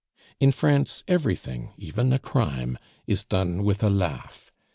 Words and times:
In 0.39 0.51
France 0.51 1.03
everything 1.07 1.73
even 1.77 2.11
a 2.11 2.17
crime 2.17 2.79
is 3.05 3.23
done 3.23 3.61
with 3.61 3.83
a 3.83 3.89
laugh. 3.91 4.51